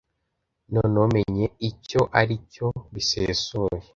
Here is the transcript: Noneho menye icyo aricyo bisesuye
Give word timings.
Noneho 0.73 1.05
menye 1.15 1.45
icyo 1.69 2.01
aricyo 2.19 2.67
bisesuye 2.93 3.79